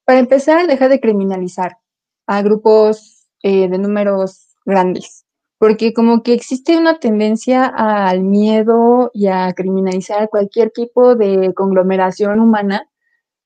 Para 0.06 0.20
empezar, 0.20 0.66
dejar 0.66 0.88
de 0.88 1.02
criminalizar 1.02 1.80
a 2.26 2.42
grupos 2.42 3.21
eh, 3.44 3.68
de 3.70 3.78
números 3.78 4.56
grandes, 4.66 5.26
porque 5.58 5.94
como 5.94 6.24
que 6.24 6.34
existe 6.34 6.78
una 6.78 7.00
tendencia 7.00 7.66
al 7.66 8.24
miedo 8.24 9.12
y 9.14 9.28
a 9.28 9.52
criminalizar 9.54 10.30
cualquier 10.30 10.72
tipo 10.72 11.16
de 11.16 11.54
conglomeración 11.54 12.40
humana 12.40 12.88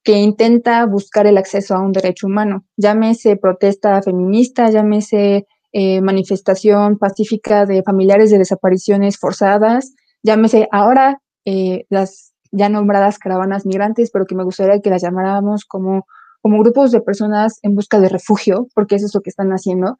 que 0.03 0.13
intenta 0.13 0.85
buscar 0.85 1.25
el 1.25 1.37
acceso 1.37 1.75
a 1.75 1.81
un 1.81 1.91
derecho 1.91 2.27
humano, 2.27 2.65
llámese 2.77 3.37
protesta 3.37 4.01
feminista, 4.03 4.69
llámese 4.69 5.47
eh, 5.73 5.99
manifestación 5.99 6.97
pacífica 6.97 7.65
de 7.65 7.83
familiares 7.83 8.31
de 8.31 8.37
desapariciones 8.37 9.17
forzadas, 9.17 9.93
llámese 10.23 10.69
ahora 10.71 11.21
eh, 11.43 11.85
las 11.89 12.33
ya 12.51 12.69
nombradas 12.69 13.19
caravanas 13.19 13.65
migrantes, 13.65 14.11
pero 14.11 14.25
que 14.25 14.35
me 14.35 14.43
gustaría 14.43 14.79
que 14.79 14.89
las 14.89 15.01
llamáramos 15.01 15.65
como, 15.65 16.07
como 16.45 16.59
grupos 16.59 16.91
de 16.91 17.01
personas 17.01 17.57
en 17.63 17.73
busca 17.73 17.99
de 17.99 18.07
refugio, 18.07 18.67
porque 18.75 18.97
eso 18.97 19.07
es 19.07 19.15
lo 19.15 19.21
que 19.21 19.31
están 19.31 19.49
haciendo. 19.49 19.97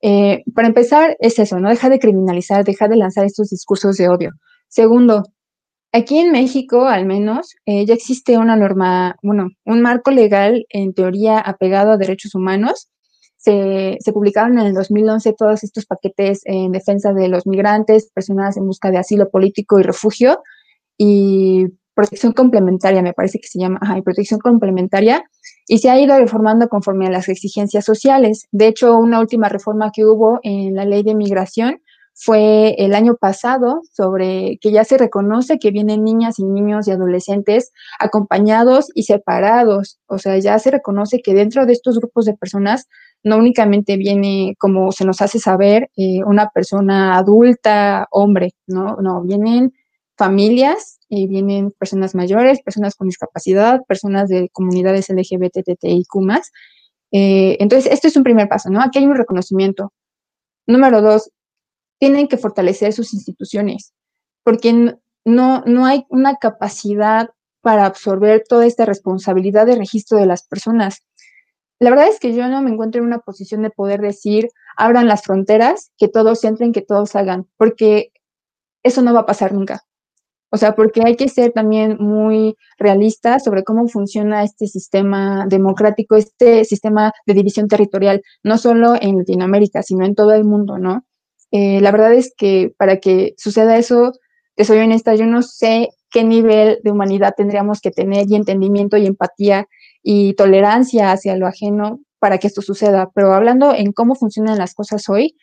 Eh, 0.00 0.44
para 0.54 0.68
empezar, 0.68 1.16
es 1.18 1.40
eso, 1.40 1.58
no 1.58 1.70
deja 1.70 1.88
de 1.88 1.98
criminalizar, 1.98 2.64
deja 2.64 2.86
de 2.86 2.94
lanzar 2.94 3.24
estos 3.24 3.50
discursos 3.50 3.96
de 3.96 4.08
odio. 4.08 4.30
Segundo, 4.68 5.24
aquí 5.90 6.18
en 6.18 6.30
México, 6.30 6.86
al 6.86 7.04
menos, 7.04 7.52
eh, 7.66 7.84
ya 7.84 7.94
existe 7.94 8.38
una 8.38 8.54
norma, 8.54 9.16
bueno, 9.24 9.48
un 9.64 9.82
marco 9.82 10.12
legal 10.12 10.66
en 10.68 10.94
teoría 10.94 11.40
apegado 11.40 11.90
a 11.90 11.96
derechos 11.96 12.32
humanos. 12.36 12.88
Se, 13.36 13.96
se, 13.98 14.12
publicaron 14.12 14.56
en 14.56 14.66
el 14.68 14.74
2011 14.74 15.32
todos 15.36 15.64
estos 15.64 15.84
paquetes 15.84 16.42
en 16.44 16.70
defensa 16.70 17.12
de 17.12 17.26
los 17.26 17.44
migrantes, 17.44 18.08
personas 18.14 18.56
en 18.56 18.66
busca 18.66 18.92
de 18.92 18.98
asilo 18.98 19.30
político 19.30 19.80
y 19.80 19.82
refugio, 19.82 20.44
y 20.96 21.66
protección 21.92 22.34
complementaria, 22.34 23.02
me 23.02 23.14
parece 23.14 23.40
que 23.40 23.48
se 23.48 23.58
llama, 23.58 23.80
ajá, 23.82 23.98
y 23.98 24.02
protección 24.02 24.38
complementaria, 24.38 25.28
y 25.68 25.78
se 25.78 25.90
ha 25.90 26.00
ido 26.00 26.18
reformando 26.18 26.68
conforme 26.68 27.06
a 27.06 27.10
las 27.10 27.28
exigencias 27.28 27.84
sociales. 27.84 28.46
De 28.50 28.66
hecho, 28.66 28.96
una 28.96 29.20
última 29.20 29.48
reforma 29.48 29.92
que 29.94 30.04
hubo 30.04 30.40
en 30.42 30.74
la 30.74 30.84
ley 30.84 31.02
de 31.02 31.14
migración 31.14 31.80
fue 32.20 32.74
el 32.78 32.96
año 32.96 33.16
pasado 33.16 33.82
sobre 33.92 34.58
que 34.60 34.72
ya 34.72 34.82
se 34.82 34.98
reconoce 34.98 35.60
que 35.60 35.70
vienen 35.70 36.02
niñas 36.02 36.40
y 36.40 36.44
niños 36.44 36.88
y 36.88 36.90
adolescentes 36.90 37.70
acompañados 38.00 38.90
y 38.94 39.04
separados. 39.04 40.00
O 40.06 40.18
sea, 40.18 40.36
ya 40.38 40.58
se 40.58 40.72
reconoce 40.72 41.20
que 41.22 41.34
dentro 41.34 41.64
de 41.64 41.74
estos 41.74 41.98
grupos 41.98 42.24
de 42.24 42.34
personas 42.34 42.88
no 43.22 43.36
únicamente 43.36 43.96
viene, 43.96 44.56
como 44.58 44.90
se 44.90 45.04
nos 45.04 45.22
hace 45.22 45.38
saber, 45.38 45.90
eh, 45.96 46.24
una 46.24 46.48
persona 46.50 47.16
adulta, 47.16 48.08
hombre, 48.10 48.50
¿no? 48.66 48.96
No, 48.96 49.22
vienen 49.22 49.72
familias, 50.18 50.98
y 51.08 51.26
vienen 51.26 51.70
personas 51.70 52.14
mayores, 52.14 52.60
personas 52.60 52.94
con 52.94 53.08
discapacidad, 53.08 53.80
personas 53.86 54.28
de 54.28 54.50
comunidades 54.50 55.08
LGBTTIQ+. 55.08 56.42
Eh, 57.12 57.56
entonces, 57.60 57.90
esto 57.90 58.08
es 58.08 58.16
un 58.16 58.24
primer 58.24 58.48
paso, 58.48 58.68
¿no? 58.68 58.82
Aquí 58.82 58.98
hay 58.98 59.06
un 59.06 59.16
reconocimiento. 59.16 59.92
Número 60.66 61.00
dos, 61.00 61.30
tienen 61.98 62.28
que 62.28 62.36
fortalecer 62.36 62.92
sus 62.92 63.14
instituciones, 63.14 63.94
porque 64.44 64.96
no, 65.24 65.62
no 65.64 65.86
hay 65.86 66.04
una 66.10 66.36
capacidad 66.36 67.30
para 67.62 67.86
absorber 67.86 68.44
toda 68.46 68.66
esta 68.66 68.84
responsabilidad 68.84 69.66
de 69.66 69.76
registro 69.76 70.18
de 70.18 70.26
las 70.26 70.46
personas. 70.46 71.04
La 71.80 71.90
verdad 71.90 72.08
es 72.08 72.18
que 72.18 72.34
yo 72.34 72.48
no 72.48 72.60
me 72.60 72.70
encuentro 72.70 73.00
en 73.00 73.06
una 73.06 73.20
posición 73.20 73.62
de 73.62 73.70
poder 73.70 74.00
decir, 74.00 74.48
abran 74.76 75.06
las 75.06 75.22
fronteras, 75.22 75.90
que 75.96 76.08
todos 76.08 76.44
entren, 76.44 76.72
que 76.72 76.82
todos 76.82 77.16
hagan, 77.16 77.46
porque 77.56 78.12
eso 78.82 79.00
no 79.02 79.14
va 79.14 79.20
a 79.20 79.26
pasar 79.26 79.52
nunca. 79.52 79.87
O 80.50 80.56
sea, 80.56 80.74
porque 80.74 81.02
hay 81.04 81.16
que 81.16 81.28
ser 81.28 81.52
también 81.52 81.98
muy 82.00 82.56
realistas 82.78 83.44
sobre 83.44 83.64
cómo 83.64 83.86
funciona 83.88 84.44
este 84.44 84.66
sistema 84.66 85.46
democrático, 85.48 86.16
este 86.16 86.64
sistema 86.64 87.12
de 87.26 87.34
división 87.34 87.68
territorial, 87.68 88.22
no 88.42 88.56
solo 88.56 88.94
en 89.00 89.18
Latinoamérica, 89.18 89.82
sino 89.82 90.06
en 90.06 90.14
todo 90.14 90.32
el 90.32 90.44
mundo, 90.44 90.78
¿no? 90.78 91.04
Eh, 91.50 91.80
la 91.80 91.90
verdad 91.90 92.14
es 92.14 92.32
que 92.36 92.74
para 92.78 92.98
que 92.98 93.34
suceda 93.36 93.76
eso, 93.76 94.12
te 94.54 94.64
soy 94.64 94.78
honesta, 94.78 95.14
yo 95.14 95.26
no 95.26 95.42
sé 95.42 95.90
qué 96.10 96.24
nivel 96.24 96.78
de 96.82 96.90
humanidad 96.90 97.34
tendríamos 97.36 97.80
que 97.80 97.90
tener 97.90 98.26
y 98.28 98.34
entendimiento 98.34 98.96
y 98.96 99.06
empatía 99.06 99.66
y 100.02 100.34
tolerancia 100.34 101.12
hacia 101.12 101.36
lo 101.36 101.46
ajeno 101.46 102.00
para 102.18 102.38
que 102.38 102.46
esto 102.46 102.62
suceda. 102.62 103.10
Pero 103.14 103.32
hablando 103.32 103.74
en 103.74 103.92
cómo 103.92 104.14
funcionan 104.14 104.58
las 104.58 104.74
cosas 104.74 105.08
hoy, 105.08 105.36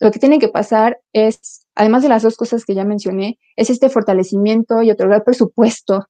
lo 0.00 0.10
que 0.10 0.18
tiene 0.18 0.38
que 0.38 0.48
pasar 0.48 1.00
es, 1.12 1.66
además 1.74 2.02
de 2.02 2.08
las 2.08 2.22
dos 2.22 2.36
cosas 2.36 2.64
que 2.64 2.74
ya 2.74 2.84
mencioné, 2.84 3.38
es 3.56 3.70
este 3.70 3.90
fortalecimiento 3.90 4.82
y 4.82 4.90
otorgar 4.90 5.24
presupuesto 5.24 6.06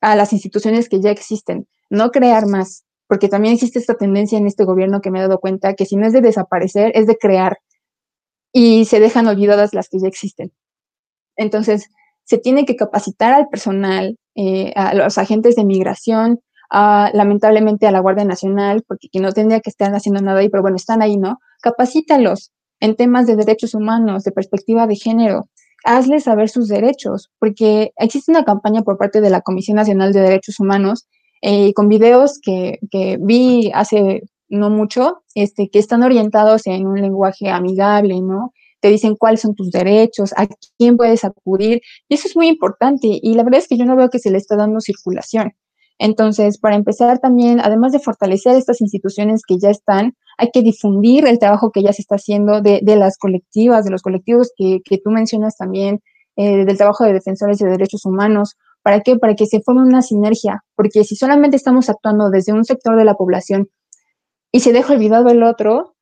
a 0.00 0.16
las 0.16 0.32
instituciones 0.32 0.88
que 0.88 1.00
ya 1.00 1.10
existen, 1.10 1.68
no 1.88 2.10
crear 2.10 2.46
más, 2.46 2.84
porque 3.06 3.28
también 3.28 3.54
existe 3.54 3.78
esta 3.78 3.94
tendencia 3.94 4.38
en 4.38 4.46
este 4.46 4.64
gobierno 4.64 5.00
que 5.00 5.10
me 5.10 5.18
he 5.18 5.22
dado 5.22 5.40
cuenta 5.40 5.74
que 5.74 5.86
si 5.86 5.96
no 5.96 6.06
es 6.06 6.12
de 6.12 6.20
desaparecer, 6.20 6.92
es 6.94 7.06
de 7.06 7.16
crear 7.16 7.58
y 8.52 8.84
se 8.84 9.00
dejan 9.00 9.26
olvidadas 9.28 9.72
las 9.72 9.88
que 9.88 9.98
ya 10.00 10.08
existen. 10.08 10.52
Entonces, 11.36 11.88
se 12.24 12.38
tiene 12.38 12.66
que 12.66 12.76
capacitar 12.76 13.32
al 13.32 13.48
personal, 13.48 14.18
eh, 14.34 14.72
a 14.76 14.94
los 14.94 15.16
agentes 15.16 15.54
de 15.56 15.64
migración, 15.64 16.40
lamentablemente 16.70 17.86
a 17.86 17.92
la 17.92 18.00
Guardia 18.00 18.24
Nacional, 18.24 18.84
porque 18.86 19.08
no 19.14 19.32
tendría 19.32 19.60
que 19.60 19.70
estar 19.70 19.94
haciendo 19.94 20.20
nada 20.20 20.40
ahí, 20.40 20.50
pero 20.50 20.62
bueno, 20.62 20.76
están 20.76 21.00
ahí, 21.00 21.16
¿no? 21.16 21.38
Capacítalos, 21.62 22.52
en 22.80 22.96
temas 22.96 23.26
de 23.26 23.36
derechos 23.36 23.74
humanos, 23.74 24.24
de 24.24 24.32
perspectiva 24.32 24.86
de 24.86 24.96
género. 24.96 25.48
Hazles 25.84 26.24
saber 26.24 26.48
sus 26.48 26.68
derechos, 26.68 27.30
porque 27.38 27.92
existe 27.96 28.32
una 28.32 28.44
campaña 28.44 28.82
por 28.82 28.98
parte 28.98 29.20
de 29.20 29.30
la 29.30 29.40
Comisión 29.40 29.76
Nacional 29.76 30.12
de 30.12 30.20
Derechos 30.20 30.58
Humanos 30.60 31.06
eh, 31.40 31.72
con 31.74 31.88
videos 31.88 32.40
que, 32.42 32.78
que, 32.90 33.16
vi 33.20 33.70
hace 33.72 34.22
no 34.48 34.70
mucho, 34.70 35.22
este, 35.34 35.68
que 35.68 35.78
están 35.78 36.02
orientados 36.02 36.66
en 36.66 36.86
un 36.86 37.00
lenguaje 37.00 37.48
amigable, 37.48 38.20
¿no? 38.20 38.52
Te 38.80 38.88
dicen 38.88 39.14
cuáles 39.16 39.42
son 39.42 39.54
tus 39.54 39.70
derechos, 39.70 40.32
a 40.36 40.48
quién 40.78 40.96
puedes 40.96 41.24
acudir, 41.24 41.80
y 42.08 42.14
eso 42.14 42.26
es 42.26 42.36
muy 42.36 42.48
importante, 42.48 43.18
y 43.22 43.34
la 43.34 43.44
verdad 43.44 43.60
es 43.60 43.68
que 43.68 43.76
yo 43.76 43.84
no 43.84 43.96
veo 43.96 44.08
que 44.08 44.18
se 44.18 44.30
le 44.30 44.38
está 44.38 44.56
dando 44.56 44.80
circulación. 44.80 45.52
Entonces, 45.98 46.58
para 46.58 46.76
empezar 46.76 47.18
también, 47.18 47.60
además 47.60 47.92
de 47.92 47.98
fortalecer 47.98 48.56
estas 48.56 48.80
instituciones 48.80 49.42
que 49.46 49.58
ya 49.58 49.70
están, 49.70 50.16
hay 50.38 50.50
que 50.52 50.62
difundir 50.62 51.26
el 51.26 51.40
trabajo 51.40 51.72
que 51.72 51.82
ya 51.82 51.92
se 51.92 52.02
está 52.02 52.14
haciendo 52.14 52.62
de, 52.62 52.80
las 52.96 53.18
colectivas, 53.18 53.84
de 53.84 53.90
los 53.90 54.02
colectivos 54.02 54.52
que, 54.56 54.80
tú 55.02 55.10
mencionas 55.10 55.56
también, 55.56 56.00
eh, 56.36 56.64
del 56.64 56.76
trabajo 56.78 57.04
de 57.04 57.12
defensores 57.12 57.58
de 57.58 57.68
derechos 57.68 58.04
humanos. 58.06 58.56
¿Para 58.82 59.00
qué? 59.00 59.18
Para 59.18 59.34
que 59.34 59.46
se 59.46 59.60
forme 59.60 59.82
una 59.82 60.00
sinergia, 60.00 60.64
porque 60.76 61.02
si 61.02 61.16
solamente 61.16 61.56
estamos 61.56 61.90
actuando 61.90 62.30
desde 62.30 62.52
un 62.52 62.64
sector 62.64 62.96
de 62.96 63.04
la 63.04 63.14
población 63.14 63.68
y 64.52 64.60
se 64.60 64.72
deja 64.72 64.94
olvidado 64.94 65.28
el 65.28 65.42
otro, 65.42 65.96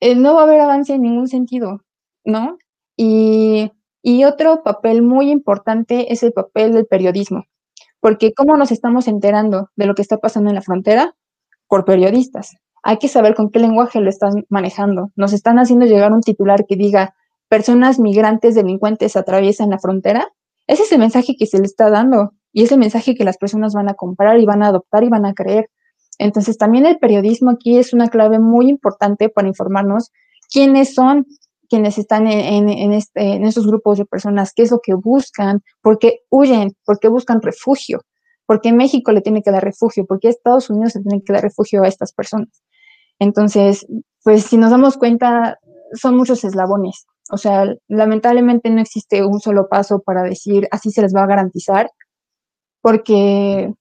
eh, 0.00 0.14
no 0.14 0.34
va 0.34 0.40
a 0.40 0.44
haber 0.44 0.60
avance 0.60 0.94
en 0.94 1.02
ningún 1.02 1.28
sentido, 1.28 1.82
¿no? 2.24 2.56
Y, 2.96 3.70
y 4.02 4.24
otro 4.24 4.62
papel 4.62 5.02
muy 5.02 5.30
importante 5.30 6.12
es 6.12 6.22
el 6.22 6.32
papel 6.32 6.72
del 6.72 6.86
periodismo, 6.86 7.44
porque 8.00 8.32
¿cómo 8.32 8.56
nos 8.56 8.72
estamos 8.72 9.06
enterando 9.06 9.68
de 9.76 9.86
lo 9.86 9.94
que 9.94 10.02
está 10.02 10.16
pasando 10.16 10.48
en 10.48 10.56
la 10.56 10.62
frontera? 10.62 11.14
Por 11.68 11.84
periodistas 11.84 12.56
hay 12.82 12.98
que 12.98 13.08
saber 13.08 13.34
con 13.34 13.50
qué 13.50 13.58
lenguaje 13.58 14.00
lo 14.00 14.08
están 14.08 14.44
manejando. 14.48 15.10
Nos 15.16 15.32
están 15.32 15.58
haciendo 15.58 15.86
llegar 15.86 16.12
un 16.12 16.20
titular 16.20 16.66
que 16.66 16.76
diga, 16.76 17.14
personas 17.48 17.98
migrantes 17.98 18.54
delincuentes 18.54 19.16
atraviesan 19.16 19.70
la 19.70 19.78
frontera. 19.78 20.28
Ese 20.66 20.82
es 20.82 20.92
el 20.92 20.98
mensaje 20.98 21.36
que 21.36 21.46
se 21.46 21.58
le 21.58 21.64
está 21.64 21.90
dando 21.90 22.32
y 22.52 22.64
es 22.64 22.72
el 22.72 22.78
mensaje 22.78 23.14
que 23.14 23.24
las 23.24 23.38
personas 23.38 23.74
van 23.74 23.88
a 23.88 23.94
comprar 23.94 24.38
y 24.40 24.46
van 24.46 24.62
a 24.62 24.68
adoptar 24.68 25.04
y 25.04 25.08
van 25.08 25.26
a 25.26 25.34
creer. 25.34 25.70
Entonces, 26.18 26.58
también 26.58 26.86
el 26.86 26.98
periodismo 26.98 27.50
aquí 27.50 27.78
es 27.78 27.92
una 27.92 28.08
clave 28.08 28.38
muy 28.38 28.68
importante 28.68 29.28
para 29.28 29.48
informarnos 29.48 30.10
quiénes 30.50 30.94
son 30.94 31.26
quienes 31.72 31.96
están 31.96 32.26
en, 32.26 32.68
en, 32.68 32.92
este, 32.92 33.32
en 33.32 33.46
estos 33.46 33.66
grupos 33.66 33.96
de 33.96 34.04
personas, 34.04 34.52
qué 34.52 34.62
es 34.62 34.70
lo 34.70 34.80
que 34.80 34.92
buscan, 34.92 35.62
por 35.80 35.98
qué 35.98 36.18
huyen, 36.28 36.76
por 36.84 36.98
qué 36.98 37.08
buscan 37.08 37.40
refugio, 37.40 38.02
por 38.44 38.60
qué 38.60 38.74
México 38.74 39.10
le 39.10 39.22
tiene 39.22 39.42
que 39.42 39.50
dar 39.50 39.64
refugio, 39.64 40.04
por 40.04 40.20
qué 40.20 40.28
Estados 40.28 40.68
Unidos 40.68 40.94
le 40.96 41.00
tiene 41.00 41.22
que 41.24 41.32
dar 41.32 41.40
refugio 41.40 41.82
a 41.82 41.88
estas 41.88 42.12
personas. 42.12 42.62
Entonces, 43.22 43.86
pues 44.24 44.44
si 44.46 44.56
nos 44.56 44.72
damos 44.72 44.96
cuenta, 44.96 45.58
son 45.94 46.16
muchos 46.16 46.42
eslabones. 46.42 47.06
O 47.30 47.36
sea, 47.38 47.72
lamentablemente 47.86 48.68
no 48.68 48.80
existe 48.80 49.24
un 49.24 49.40
solo 49.40 49.68
paso 49.68 50.00
para 50.00 50.24
decir 50.24 50.66
así 50.72 50.90
se 50.90 51.02
les 51.02 51.14
va 51.14 51.22
a 51.22 51.28
garantizar, 51.28 51.88
porque 52.80 53.72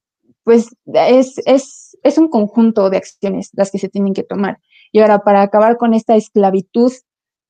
pues 0.44 0.70
es, 0.94 1.40
es, 1.46 1.98
es 2.04 2.18
un 2.20 2.30
conjunto 2.30 2.90
de 2.92 2.98
acciones 2.98 3.50
las 3.54 3.72
que 3.72 3.80
se 3.80 3.90
tienen 3.90 4.14
que 4.14 4.24
tomar. 4.24 4.60
Y 4.92 5.00
ahora, 5.00 5.20
para 5.20 5.42
acabar 5.42 5.78
con 5.78 5.96
esta 5.96 6.16
esclavitud 6.16 6.92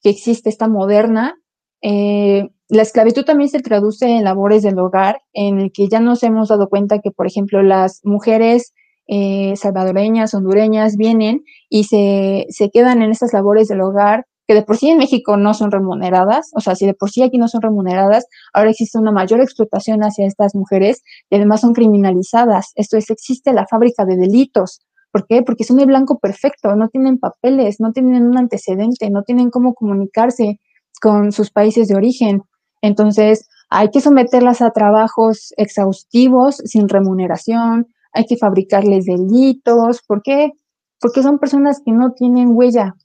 que 0.02 0.10
existe, 0.10 0.50
esta 0.50 0.70
moderna, 0.70 1.36
eh, 1.82 2.50
la 2.70 2.84
esclavitud 2.84 3.26
también 3.26 3.50
se 3.50 3.60
traduce 3.60 4.06
en 4.06 4.24
labores 4.24 4.64
del 4.64 4.80
hogar, 4.80 5.22
en 5.34 5.60
el 5.60 5.72
que 5.74 5.90
ya 5.90 6.00
nos 6.00 6.24
hemos 6.24 6.48
dado 6.48 6.70
cuenta 6.70 7.00
que, 7.00 7.12
por 7.12 7.28
ejemplo, 7.28 7.62
las 7.64 8.00
mujeres 8.06 8.74
eh, 9.14 9.58
salvadoreñas, 9.58 10.34
hondureñas, 10.34 10.96
vienen 10.96 11.44
y 11.70 11.84
se, 11.84 12.46
se 12.48 12.70
quedan 12.70 13.02
en 13.02 13.12
estas 13.12 13.34
labores 13.34 13.68
del 13.68 13.82
hogar 13.82 14.26
que 14.48 14.54
de 14.54 14.64
por 14.64 14.78
sí 14.78 14.90
en 14.90 15.00
México 15.00 15.36
no 15.36 15.54
son 15.54 15.70
remuneradas, 15.70 16.52
o 16.56 16.62
sea, 16.62 16.76
si 16.76 16.86
de 16.86 16.94
por 16.94 17.12
sí 17.12 17.22
aquí 17.22 17.38
no 17.38 17.50
son 17.50 17.62
remuneradas, 17.62 18.26
ahora 18.54 18.70
existe 18.70 18.98
una 18.98 19.12
mayor 19.12 19.42
explotación 19.42 20.00
hacia 20.02 20.26
estas 20.26 20.56
mujeres 20.56 21.04
y 21.30 21.36
además 21.36 21.60
son 21.60 21.74
criminalizadas. 21.74 22.72
Esto 22.76 22.96
es, 22.96 23.10
existe 23.10 23.52
la 23.52 23.68
fábrica 23.68 24.06
de 24.06 24.16
delitos. 24.16 24.80
¿Por 25.12 25.28
qué? 25.28 25.44
Porque 25.44 25.66
son 25.66 25.82
el 25.82 25.88
blanco 25.88 26.18
perfecto, 26.20 26.74
no 26.78 26.88
tienen 26.88 27.20
papeles, 27.20 27.82
no 27.82 27.92
tienen 27.92 28.24
un 28.24 28.38
antecedente, 28.38 29.10
no 29.10 29.24
tienen 29.24 29.50
cómo 29.50 29.74
comunicarse 29.74 30.62
con 31.02 31.34
sus 31.34 31.52
países 31.52 31.90
de 31.90 31.96
origen. 31.96 32.44
Entonces, 32.82 33.50
hay 33.70 33.90
que 33.90 34.00
someterlas 34.00 34.62
a 34.62 34.72
trabajos 34.72 35.54
exhaustivos, 35.58 36.62
sin 36.64 36.88
remuneración, 36.88 37.88
hay 38.14 38.26
que 38.26 38.38
fabricarles 38.38 39.06
delitos. 39.06 40.02
¿Por 40.08 40.22
qué? 40.22 40.52
Porque 41.00 41.24
son 41.24 41.40
personas 41.40 41.82
que 41.84 41.92
no 41.92 42.14
tienen 42.14 42.50
huella, 42.52 42.96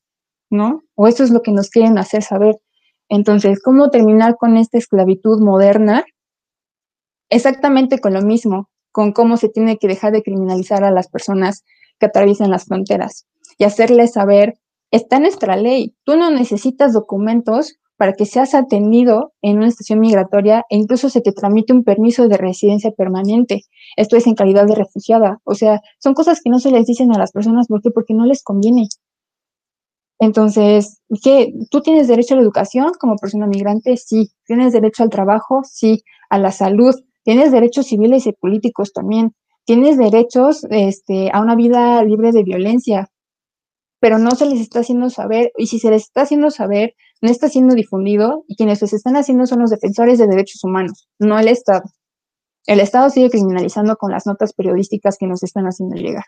¿no? 0.50 0.82
O 0.94 1.06
eso 1.06 1.24
es 1.24 1.30
lo 1.30 1.42
que 1.42 1.52
nos 1.52 1.70
quieren 1.70 1.98
hacer 1.98 2.22
saber. 2.22 2.58
Entonces, 3.08 3.62
¿cómo 3.62 3.90
terminar 3.90 4.36
con 4.36 4.56
esta 4.56 4.78
esclavitud 4.78 5.40
moderna? 5.40 6.04
Exactamente 7.28 7.98
con 7.98 8.14
lo 8.14 8.22
mismo, 8.22 8.68
con 8.92 9.12
cómo 9.12 9.36
se 9.36 9.48
tiene 9.48 9.78
que 9.78 9.88
dejar 9.88 10.12
de 10.12 10.22
criminalizar 10.22 10.84
a 10.84 10.90
las 10.90 11.08
personas 11.08 11.64
que 11.98 12.06
atraviesan 12.06 12.50
las 12.50 12.66
fronteras 12.66 13.26
y 13.58 13.64
hacerles 13.64 14.12
saber, 14.12 14.58
está 14.90 15.18
nuestra 15.18 15.56
ley, 15.56 15.94
tú 16.04 16.16
no 16.16 16.30
necesitas 16.30 16.92
documentos 16.92 17.78
para 17.96 18.12
que 18.12 18.26
seas 18.26 18.54
atendido 18.54 19.32
en 19.42 19.58
una 19.58 19.68
estación 19.68 20.00
migratoria 20.00 20.64
e 20.70 20.76
incluso 20.76 21.08
se 21.08 21.20
te 21.20 21.32
tramite 21.32 21.72
un 21.72 21.84
permiso 21.84 22.28
de 22.28 22.36
residencia 22.36 22.90
permanente. 22.90 23.62
Esto 23.96 24.16
es 24.16 24.26
en 24.26 24.34
calidad 24.34 24.66
de 24.66 24.74
refugiada. 24.74 25.38
O 25.44 25.54
sea, 25.54 25.80
son 25.98 26.14
cosas 26.14 26.40
que 26.42 26.50
no 26.50 26.58
se 26.58 26.70
les 26.70 26.86
dicen 26.86 27.14
a 27.14 27.18
las 27.18 27.32
personas. 27.32 27.68
¿Por 27.68 27.82
qué? 27.82 27.90
Porque 27.90 28.14
no 28.14 28.26
les 28.26 28.42
conviene. 28.42 28.88
Entonces, 30.18 31.00
¿qué? 31.22 31.52
¿Tú 31.70 31.80
tienes 31.80 32.08
derecho 32.08 32.34
a 32.34 32.36
la 32.38 32.42
educación 32.42 32.92
como 32.98 33.16
persona 33.16 33.46
migrante? 33.46 33.96
Sí. 33.96 34.30
¿Tienes 34.46 34.72
derecho 34.72 35.02
al 35.02 35.10
trabajo? 35.10 35.62
Sí. 35.64 36.02
¿A 36.30 36.38
la 36.38 36.52
salud? 36.52 36.94
¿Tienes 37.24 37.52
derechos 37.52 37.86
civiles 37.86 38.26
y 38.26 38.32
políticos 38.32 38.92
también? 38.92 39.34
¿Tienes 39.64 39.98
derechos 39.98 40.64
este, 40.70 41.30
a 41.32 41.40
una 41.40 41.56
vida 41.56 42.02
libre 42.04 42.32
de 42.32 42.44
violencia? 42.44 43.10
pero 44.06 44.20
no 44.20 44.30
se 44.36 44.46
les 44.46 44.60
está 44.60 44.78
haciendo 44.78 45.10
saber, 45.10 45.50
y 45.56 45.66
si 45.66 45.80
se 45.80 45.90
les 45.90 46.04
está 46.04 46.20
haciendo 46.20 46.52
saber, 46.52 46.94
no 47.20 47.28
está 47.28 47.48
siendo 47.48 47.74
difundido, 47.74 48.44
y 48.46 48.54
quienes 48.54 48.80
les 48.80 48.92
están 48.92 49.16
haciendo 49.16 49.46
son 49.46 49.58
los 49.58 49.70
defensores 49.70 50.16
de 50.16 50.28
derechos 50.28 50.62
humanos, 50.62 51.08
no 51.18 51.36
el 51.40 51.48
Estado. 51.48 51.82
El 52.66 52.78
Estado 52.78 53.10
sigue 53.10 53.30
criminalizando 53.30 53.96
con 53.96 54.12
las 54.12 54.24
notas 54.24 54.52
periodísticas 54.52 55.16
que 55.18 55.26
nos 55.26 55.42
están 55.42 55.64
haciendo 55.64 55.96
llegar. 55.96 56.26